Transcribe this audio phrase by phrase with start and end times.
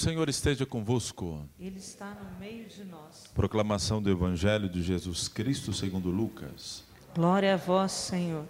[0.00, 1.46] Senhor esteja convosco.
[1.60, 3.26] Ele está no meio de nós.
[3.34, 6.82] Proclamação do Evangelho de Jesus Cristo segundo Lucas.
[7.14, 8.46] Glória a vós, Senhor.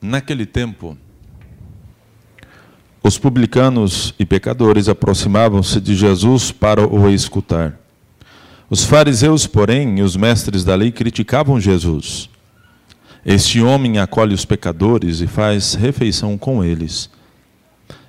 [0.00, 0.96] Naquele tempo,
[3.02, 7.76] os publicanos e pecadores aproximavam-se de Jesus para o escutar.
[8.70, 12.30] Os fariseus, porém, e os mestres da lei criticavam Jesus.
[13.26, 17.10] Este homem acolhe os pecadores e faz refeição com eles.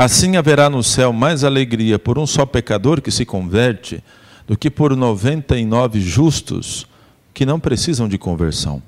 [0.00, 4.02] Assim haverá no céu mais alegria por um só pecador que se converte
[4.46, 6.86] do que por noventa e nove justos
[7.34, 8.82] que não precisam de conversão.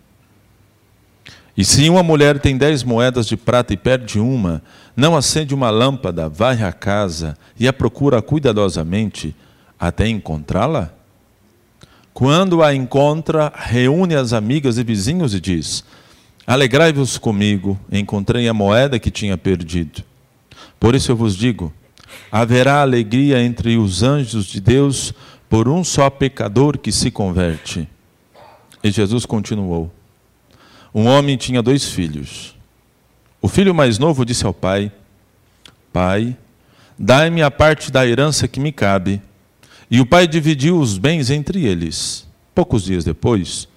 [1.54, 4.62] E se uma mulher tem dez moedas de prata e perde uma,
[4.96, 9.36] não acende uma lâmpada, varre a casa e a procura cuidadosamente
[9.78, 10.94] até encontrá-la?
[12.14, 15.84] Quando a encontra, reúne as amigas e vizinhos e diz:
[16.46, 20.10] Alegrai-vos comigo, encontrei a moeda que tinha perdido.
[20.82, 21.72] Por isso eu vos digo:
[22.28, 25.14] haverá alegria entre os anjos de Deus
[25.48, 27.88] por um só pecador que se converte.
[28.82, 29.92] E Jesus continuou:
[30.92, 32.56] Um homem tinha dois filhos.
[33.40, 34.90] O filho mais novo disse ao pai:
[35.92, 36.36] Pai,
[36.98, 39.22] dai-me a parte da herança que me cabe.
[39.88, 42.26] E o pai dividiu os bens entre eles.
[42.52, 43.68] Poucos dias depois,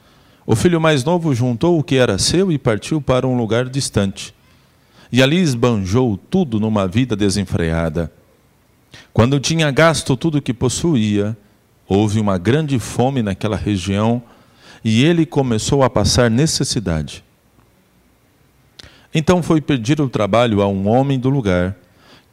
[0.44, 4.34] o filho mais novo juntou o que era seu e partiu para um lugar distante
[5.16, 8.12] e ali esbanjou tudo numa vida desenfreada.
[9.14, 11.38] Quando tinha gasto tudo o que possuía,
[11.88, 14.22] houve uma grande fome naquela região
[14.84, 17.24] e ele começou a passar necessidade.
[19.14, 21.78] Então foi pedir o trabalho a um homem do lugar,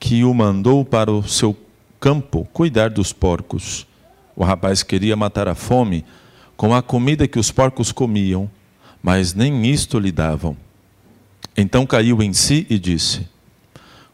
[0.01, 1.57] que o mandou para o seu
[2.01, 3.87] campo cuidar dos porcos.
[4.35, 6.05] O rapaz queria matar a fome
[6.57, 8.51] com a comida que os porcos comiam,
[9.01, 10.57] mas nem isto lhe davam.
[11.57, 13.27] Então caiu em si e disse: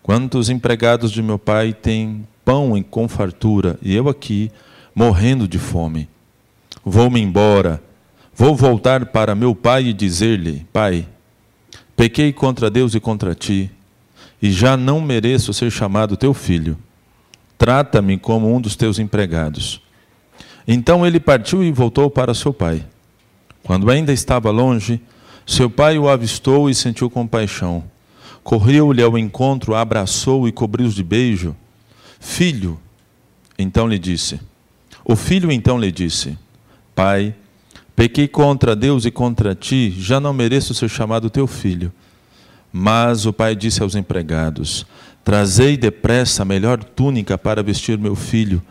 [0.03, 4.51] Quantos empregados de meu pai têm pão com fartura e eu aqui
[4.95, 6.09] morrendo de fome?
[6.85, 7.83] Vou-me embora,
[8.35, 11.07] vou voltar para meu pai e dizer-lhe: Pai,
[11.97, 13.71] pequei contra Deus e contra ti,
[14.41, 16.79] e já não mereço ser chamado teu filho.
[17.57, 19.83] Trata-me como um dos teus empregados.
[20.67, 22.85] Então ele partiu e voltou para seu pai.
[23.63, 25.01] Quando ainda estava longe,
[25.49, 27.83] seu pai o avistou e sentiu compaixão.
[28.45, 31.57] Correu-lhe ao encontro, abraçou e cobriu de beijo.
[32.21, 32.79] Filho,
[33.59, 34.39] então lhe disse.
[35.03, 36.37] O filho então lhe disse:
[36.95, 37.35] Pai,
[37.97, 41.91] pequei contra Deus e contra ti, já não mereço ser chamado teu filho.
[42.71, 44.85] Mas o pai disse aos empregados:
[45.25, 48.63] Trazei depressa a melhor túnica para vestir meu filho,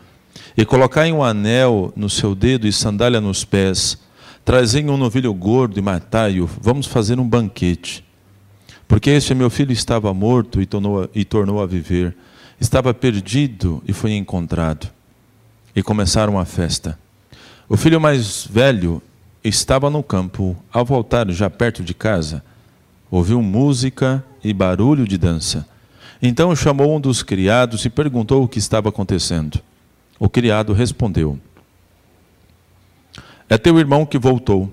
[0.56, 3.98] e colocai um anel no seu dedo e sandália nos pés
[4.48, 8.02] Trazei um novilho gordo e matai-o, vamos fazer um banquete.
[8.88, 12.16] Porque este meu filho estava morto e tornou, e tornou a viver,
[12.58, 14.88] estava perdido e foi encontrado.
[15.76, 16.98] E começaram a festa.
[17.68, 19.02] O filho mais velho
[19.44, 22.42] estava no campo, ao voltar já perto de casa,
[23.10, 25.68] ouviu música e barulho de dança.
[26.22, 29.60] Então chamou um dos criados e perguntou o que estava acontecendo.
[30.18, 31.38] O criado respondeu:
[33.48, 34.70] é teu irmão que voltou.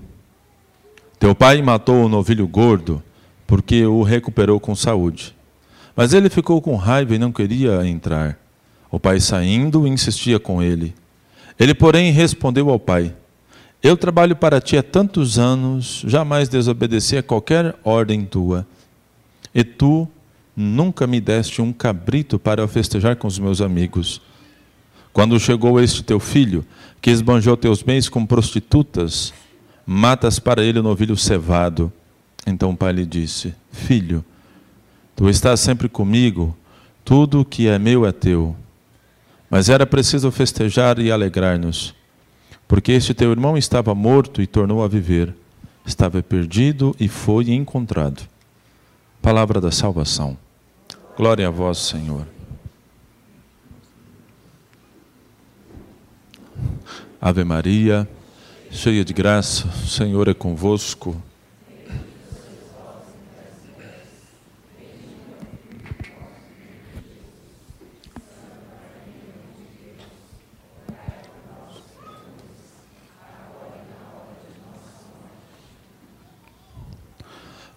[1.18, 3.02] Teu pai matou o novilho gordo,
[3.46, 5.34] porque o recuperou com saúde.
[5.94, 8.38] Mas ele ficou com raiva e não queria entrar.
[8.90, 10.94] O pai saindo insistia com ele.
[11.58, 13.14] Ele, porém, respondeu ao pai:
[13.82, 18.66] Eu trabalho para ti há tantos anos, jamais desobedeci a qualquer ordem tua.
[19.54, 20.06] E tu
[20.54, 24.20] nunca me deste um cabrito para festejar com os meus amigos.
[25.14, 26.62] Quando chegou este teu filho,
[27.00, 29.32] que esbanjou teus bens com prostitutas,
[29.86, 31.92] matas para ele o novilho cevado.
[32.46, 34.24] Então o pai lhe disse: Filho,
[35.14, 36.56] tu estás sempre comigo,
[37.04, 38.56] tudo que é meu é teu.
[39.48, 41.94] Mas era preciso festejar e alegrar-nos,
[42.66, 45.34] porque este teu irmão estava morto e tornou a viver,
[45.84, 48.22] estava perdido e foi encontrado.
[49.22, 50.36] Palavra da salvação.
[51.16, 52.35] Glória a vós, Senhor.
[57.26, 58.08] Ave Maria,
[58.70, 61.20] cheia de graça, o Senhor é convosco.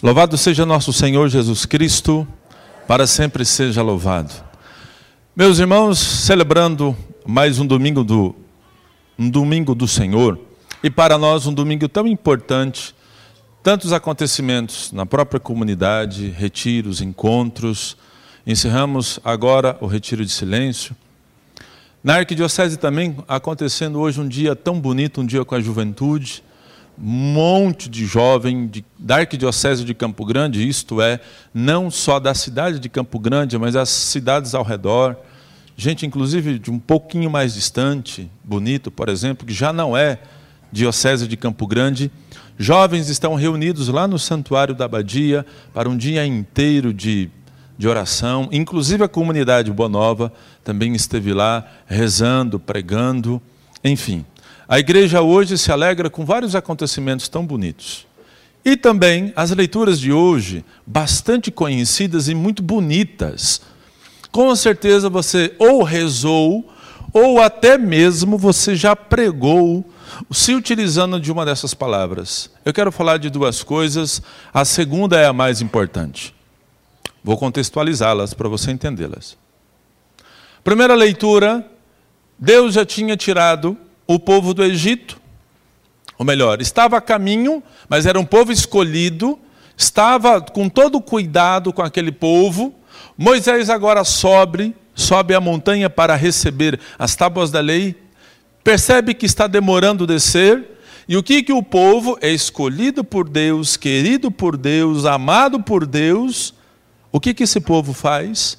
[0.04, 2.28] Louvado seja nosso Senhor Jesus Cristo,
[2.88, 4.32] para sempre seja louvado.
[5.36, 8.36] Meus irmãos, celebrando mais um domingo do
[9.20, 10.40] um domingo do Senhor,
[10.82, 12.96] e para nós um domingo tão importante,
[13.62, 17.98] tantos acontecimentos na própria comunidade, retiros, encontros.
[18.48, 20.96] Encerramos agora o retiro de silêncio.
[22.02, 26.42] Na arquidiocese também acontecendo hoje um dia tão bonito, um dia com a juventude
[27.02, 31.20] monte de jovem de, da Arquidiocese de Campo Grande, isto é,
[31.54, 35.16] não só da cidade de Campo Grande, mas as cidades ao redor,
[35.80, 40.20] gente inclusive de um pouquinho mais distante, Bonito, por exemplo, que já não é
[40.70, 42.12] Diocese de Campo Grande,
[42.58, 47.30] jovens estão reunidos lá no Santuário da Abadia para um dia inteiro de,
[47.78, 50.34] de oração, inclusive a comunidade Boa Nova
[50.66, 53.42] também esteve lá rezando, pregando,
[53.82, 54.26] enfim.
[54.68, 58.06] A igreja hoje se alegra com vários acontecimentos tão bonitos.
[58.66, 63.62] E também as leituras de hoje, bastante conhecidas e muito bonitas.
[64.32, 66.72] Com certeza você ou rezou,
[67.14, 69.86] ou até mesmo você já pregou,
[70.32, 72.50] se utilizando de uma dessas palavras.
[72.64, 74.22] Eu quero falar de duas coisas,
[74.54, 76.36] a segunda é a mais importante.
[77.24, 79.38] Vou contextualizá-las para você entendê-las.
[80.64, 81.66] Primeira leitura,
[82.38, 85.20] Deus já tinha tirado o povo do Egito,
[86.18, 89.40] ou melhor, estava a caminho, mas era um povo escolhido,
[89.78, 92.76] estava com todo cuidado com aquele povo.
[93.18, 97.96] Moisés agora sobe, sobe a montanha para receber as tábuas da lei,
[98.64, 100.64] percebe que está demorando descer,
[101.08, 105.86] e o que que o povo é escolhido por Deus, querido por Deus, amado por
[105.86, 106.54] Deus,
[107.12, 108.58] o que que esse povo faz?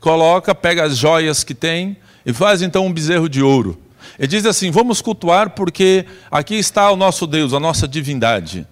[0.00, 3.78] Coloca, pega as joias que tem e faz então um bezerro de ouro.
[4.18, 8.66] Ele diz assim: vamos cultuar porque aqui está o nosso Deus, a nossa divindade.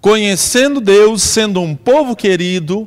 [0.00, 2.86] Conhecendo Deus, sendo um povo querido,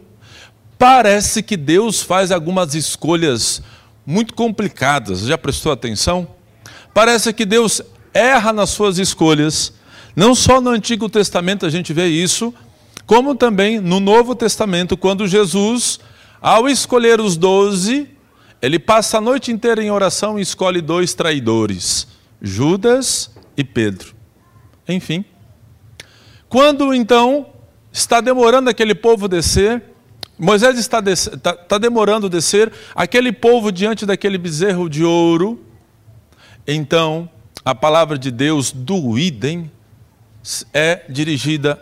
[0.77, 3.61] parece que Deus faz algumas escolhas
[4.05, 5.21] muito complicadas.
[5.21, 6.27] Já prestou atenção?
[6.93, 7.81] Parece que Deus
[8.13, 9.73] erra nas suas escolhas.
[10.15, 12.53] Não só no Antigo Testamento a gente vê isso,
[13.05, 15.99] como também no Novo Testamento, quando Jesus,
[16.41, 18.09] ao escolher os doze,
[18.61, 22.07] ele passa a noite inteira em oração e escolhe dois traidores,
[22.41, 24.15] Judas e Pedro.
[24.87, 25.23] Enfim.
[26.49, 27.47] Quando então
[27.91, 29.83] está demorando aquele povo descer,
[30.37, 35.59] Moisés está, está, está demorando descer, aquele povo diante daquele bezerro de ouro,
[36.67, 37.29] então
[37.65, 39.71] a palavra de Deus do idem
[40.73, 41.81] é dirigida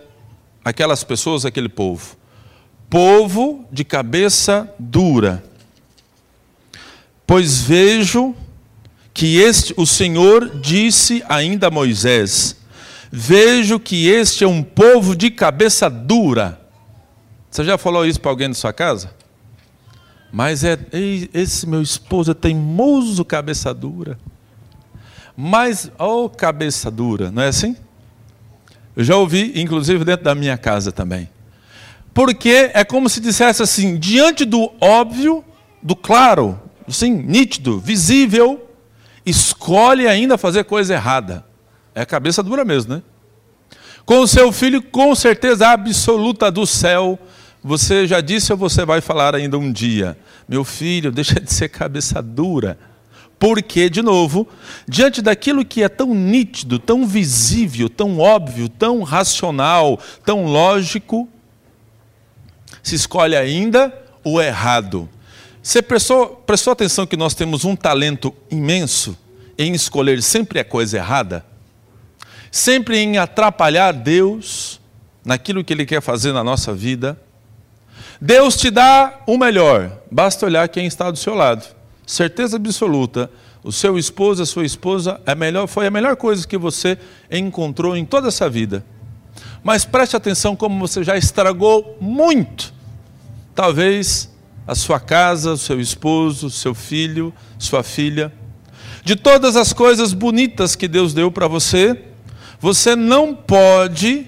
[0.63, 2.15] àquelas pessoas, àquele povo.
[2.89, 5.43] Povo de cabeça dura
[7.27, 8.35] Pois vejo
[9.13, 12.57] que este, o Senhor disse ainda a Moisés:
[13.11, 16.61] Vejo que este é um povo de cabeça dura.
[17.55, 19.11] Você já falou isso para alguém da sua casa?
[20.29, 20.77] Mas é
[21.33, 24.19] esse meu esposo é teimoso, cabeça dura.
[25.37, 27.77] Mas, oh, cabeça dura, não é assim?
[28.93, 31.29] Eu já ouvi, inclusive dentro da minha casa também.
[32.13, 35.41] Porque é como se dissesse assim: diante do óbvio,
[35.81, 36.59] do claro,
[36.89, 38.69] sim, nítido, visível,
[39.25, 41.45] escolhe ainda fazer coisa errada.
[41.93, 43.03] É cabeça dura mesmo, né?
[44.05, 47.17] Com o seu filho, com certeza absoluta do céu,
[47.67, 50.15] você já disse ou você vai falar ainda um dia:
[50.47, 52.77] Meu filho, deixa de ser cabeça dura.
[53.39, 54.47] Porque, de novo,
[54.87, 61.27] diante daquilo que é tão nítido, tão visível, tão óbvio, tão racional, tão lógico,
[62.83, 63.91] se escolhe ainda
[64.23, 65.09] o errado.
[65.61, 69.17] Você prestou, prestou atenção que nós temos um talento imenso
[69.57, 71.43] em escolher sempre a coisa errada?
[72.51, 74.79] Sempre em atrapalhar Deus
[75.25, 77.19] naquilo que Ele quer fazer na nossa vida?
[78.19, 81.65] Deus te dá o melhor, basta olhar quem está do seu lado.
[82.05, 83.29] Certeza absoluta,
[83.63, 86.97] o seu esposo, a sua esposa, é melhor, foi a melhor coisa que você
[87.31, 88.85] encontrou em toda essa vida.
[89.63, 92.71] Mas preste atenção como você já estragou muito.
[93.55, 94.31] Talvez
[94.67, 98.31] a sua casa, o seu esposo, seu filho, sua filha.
[99.03, 101.99] De todas as coisas bonitas que Deus deu para você,
[102.59, 104.27] você não pode.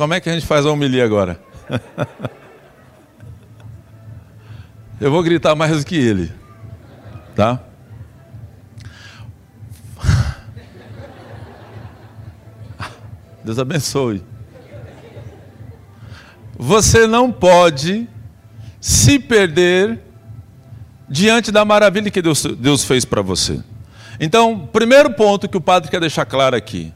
[0.00, 1.38] Como é que a gente faz a homilia agora?
[4.98, 6.32] Eu vou gritar mais do que ele,
[7.36, 7.60] tá?
[13.44, 14.24] Deus abençoe.
[16.58, 18.08] Você não pode
[18.80, 20.00] se perder
[21.10, 23.62] diante da maravilha que Deus, Deus fez para você.
[24.18, 26.90] Então, primeiro ponto que o padre quer deixar claro aqui: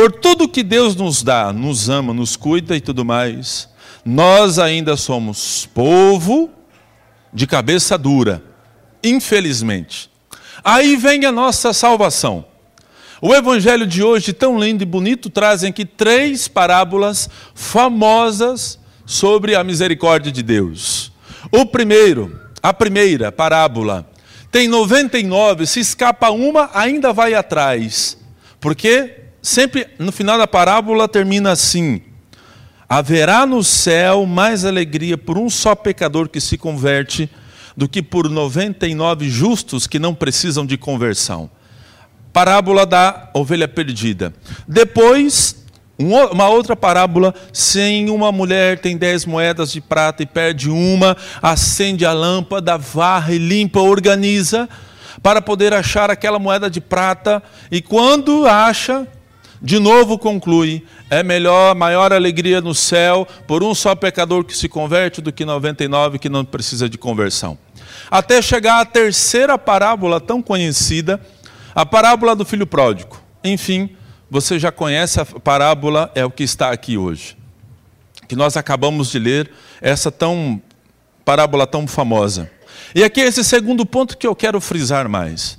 [0.00, 3.68] por tudo que Deus nos dá, nos ama, nos cuida e tudo mais,
[4.02, 6.48] nós ainda somos povo
[7.30, 8.42] de cabeça dura,
[9.04, 10.10] infelizmente.
[10.64, 12.46] Aí vem a nossa salvação.
[13.20, 19.62] O evangelho de hoje, tão lindo e bonito, trazem aqui três parábolas famosas sobre a
[19.62, 21.12] misericórdia de Deus.
[21.52, 24.10] O primeiro, a primeira parábola,
[24.50, 28.16] tem 99, se escapa uma, ainda vai atrás.
[28.58, 32.02] Porque sempre no final da parábola termina assim:
[32.88, 37.30] Haverá no céu mais alegria por um só pecador que se converte
[37.76, 41.48] do que por 99 justos que não precisam de conversão.
[42.32, 44.34] Parábola da ovelha perdida.
[44.66, 45.64] Depois,
[46.00, 52.06] uma outra parábola, sem uma mulher tem dez moedas de prata e perde uma, acende
[52.06, 54.68] a lâmpada, varre, limpa, organiza,
[55.22, 59.06] para poder achar aquela moeda de prata, e quando acha,
[59.60, 64.68] de novo conclui: é melhor, maior alegria no céu por um só pecador que se
[64.68, 67.58] converte do que 99 que não precisa de conversão.
[68.10, 71.20] Até chegar à terceira parábola tão conhecida,
[71.74, 73.20] a parábola do filho pródigo.
[73.44, 73.90] Enfim,
[74.30, 77.36] você já conhece a parábola, é o que está aqui hoje.
[78.28, 79.50] Que nós acabamos de ler,
[79.80, 80.60] essa tão
[81.24, 82.50] parábola tão famosa.
[82.94, 85.58] E aqui é esse segundo ponto que eu quero frisar mais.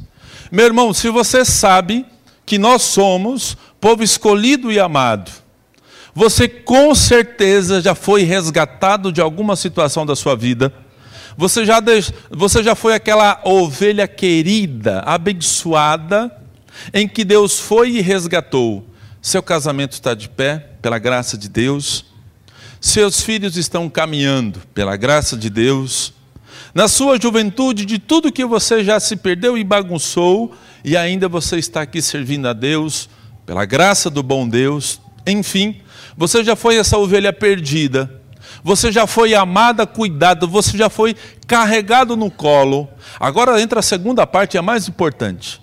[0.51, 2.05] Meu irmão, se você sabe
[2.45, 5.29] que nós somos povo escolhido e amado,
[6.15, 10.73] você com certeza já foi resgatado de alguma situação da sua vida
[11.37, 11.81] você já,
[12.29, 16.31] você já foi aquela ovelha querida, abençoada,
[16.93, 18.85] em que Deus foi e resgatou.
[19.21, 22.05] Seu casamento está de pé, pela graça de Deus.
[22.79, 26.13] Seus filhos estão caminhando, pela graça de Deus.
[26.73, 31.57] Na sua juventude, de tudo que você já se perdeu e bagunçou, e ainda você
[31.57, 33.09] está aqui servindo a Deus,
[33.45, 34.99] pela graça do bom Deus.
[35.25, 35.81] Enfim,
[36.17, 38.21] você já foi essa ovelha perdida
[38.63, 41.15] você já foi amada, cuidada, você já foi
[41.47, 42.87] carregado no colo.
[43.19, 45.61] Agora entra a segunda parte, a mais importante.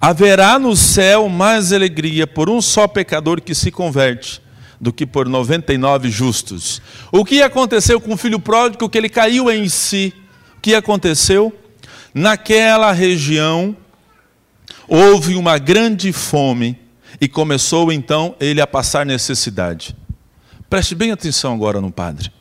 [0.00, 4.40] Haverá no céu mais alegria por um só pecador que se converte
[4.80, 6.80] do que por 99 justos.
[7.10, 10.14] O que aconteceu com o filho pródigo que ele caiu em si?
[10.56, 11.52] O que aconteceu?
[12.14, 13.76] Naquela região
[14.88, 16.78] houve uma grande fome
[17.20, 19.94] e começou então ele a passar necessidade.
[20.68, 22.32] Preste bem atenção agora no Padre.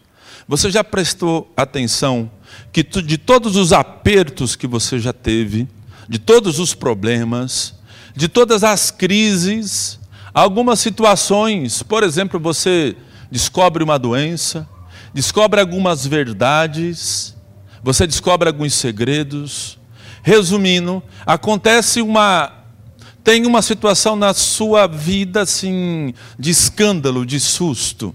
[0.48, 2.32] Você já prestou atenção
[2.72, 5.68] que de todos os apertos que você já teve,
[6.08, 7.75] de todos os problemas,
[8.16, 10.00] de todas as crises,
[10.34, 12.96] algumas situações, por exemplo, você
[13.30, 14.68] descobre uma doença,
[15.13, 17.36] descobre algumas verdades,
[17.84, 19.77] você descobre alguns segredos.
[20.27, 22.51] Resumindo, acontece uma
[23.24, 28.13] tem uma situação na sua vida assim de escândalo, de susto.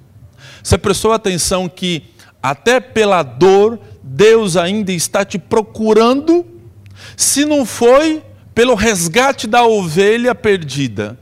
[0.62, 2.02] Você prestou atenção que
[2.42, 6.44] até pela dor Deus ainda está te procurando,
[7.16, 8.22] se não foi
[8.54, 11.18] pelo resgate da ovelha perdida.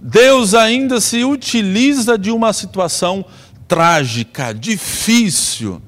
[0.00, 3.24] Deus ainda se utiliza de uma situação
[3.68, 5.80] trágica, difícil,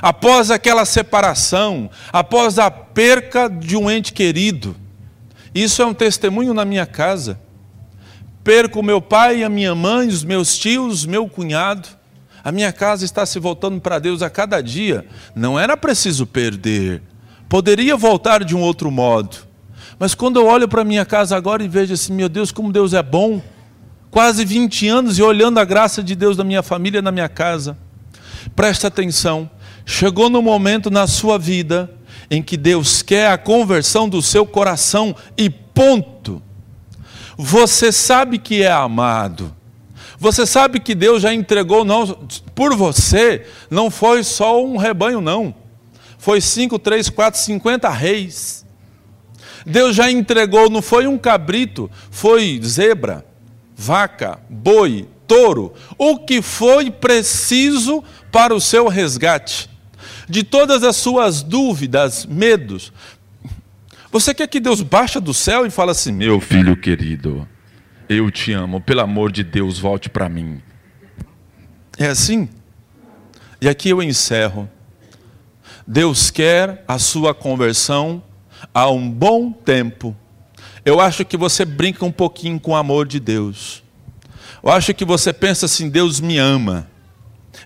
[0.00, 4.76] após aquela separação, após a perca de um ente querido.
[5.54, 7.40] Isso é um testemunho na minha casa.
[8.42, 11.88] Perco meu pai, a minha mãe, os meus tios, meu cunhado.
[12.42, 15.06] A minha casa está se voltando para Deus a cada dia.
[15.34, 17.02] Não era preciso perder.
[17.48, 19.36] Poderia voltar de um outro modo.
[19.98, 22.72] Mas quando eu olho para a minha casa agora e vejo assim, meu Deus, como
[22.72, 23.42] Deus é bom.
[24.10, 27.76] Quase 20 anos e olhando a graça de Deus na minha família, na minha casa.
[28.56, 29.50] Presta atenção.
[29.84, 31.90] Chegou no momento na sua vida
[32.30, 36.40] em que Deus quer a conversão do seu coração e ponto.
[37.36, 39.54] Você sabe que é amado.
[40.18, 42.06] Você sabe que Deus já entregou não
[42.54, 45.54] por você, não foi só um rebanho não.
[46.18, 48.66] Foi cinco, três, quatro, cinquenta reis.
[49.64, 53.24] Deus já entregou, não foi um cabrito, foi zebra,
[53.74, 59.69] vaca, boi, touro, o que foi preciso para o seu resgate
[60.30, 62.92] de todas as suas dúvidas, medos.
[64.12, 67.46] Você quer que Deus baixa do céu e fala assim: Meu filho querido,
[68.08, 70.62] eu te amo, pelo amor de Deus, volte para mim.
[71.98, 72.48] É assim?
[73.60, 74.70] E aqui eu encerro.
[75.86, 78.22] Deus quer a sua conversão
[78.72, 80.16] há um bom tempo.
[80.84, 83.82] Eu acho que você brinca um pouquinho com o amor de Deus.
[84.62, 86.88] Eu acho que você pensa assim: Deus me ama.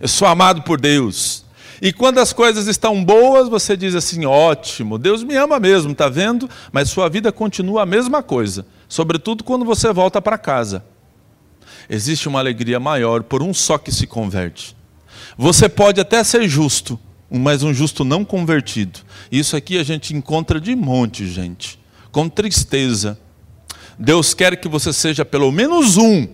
[0.00, 1.43] Eu sou amado por Deus.
[1.84, 6.08] E quando as coisas estão boas, você diz assim: ótimo, Deus me ama mesmo, está
[6.08, 6.48] vendo?
[6.72, 10.82] Mas sua vida continua a mesma coisa, sobretudo quando você volta para casa.
[11.86, 14.74] Existe uma alegria maior por um só que se converte.
[15.36, 16.98] Você pode até ser justo,
[17.30, 19.00] mas um justo não convertido.
[19.30, 21.78] Isso aqui a gente encontra de monte, gente,
[22.10, 23.18] com tristeza.
[23.98, 26.26] Deus quer que você seja pelo menos um,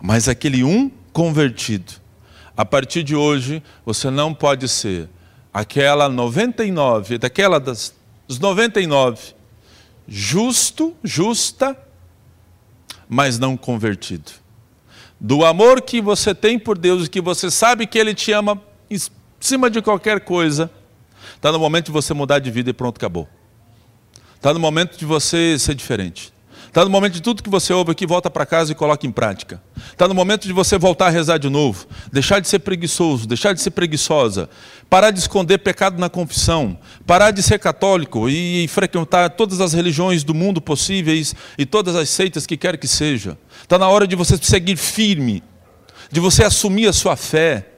[0.00, 2.03] mas aquele um convertido.
[2.56, 5.08] A partir de hoje, você não pode ser
[5.52, 7.94] aquela 99, daquela das,
[8.26, 9.34] dos 99,
[10.06, 11.76] justo, justa,
[13.08, 14.32] mas não convertido.
[15.18, 18.60] Do amor que você tem por Deus e que você sabe que Ele te ama
[18.90, 18.98] em
[19.40, 20.70] cima de qualquer coisa,
[21.36, 23.28] está no momento de você mudar de vida e pronto, acabou.
[24.36, 26.33] Está no momento de você ser diferente.
[26.74, 29.12] Está no momento de tudo que você ouve aqui, volta para casa e coloca em
[29.12, 29.62] prática.
[29.92, 31.86] Está no momento de você voltar a rezar de novo.
[32.12, 34.50] Deixar de ser preguiçoso, deixar de ser preguiçosa.
[34.90, 36.76] Parar de esconder pecado na confissão.
[37.06, 42.10] Parar de ser católico e frequentar todas as religiões do mundo possíveis e todas as
[42.10, 43.38] seitas que quer que seja.
[43.62, 45.44] Está na hora de você seguir firme.
[46.10, 47.68] De você assumir a sua fé.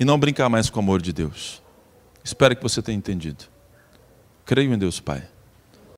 [0.00, 1.60] E não brincar mais com o amor de Deus.
[2.24, 3.44] Espero que você tenha entendido.
[4.46, 5.22] Creio em Deus Pai.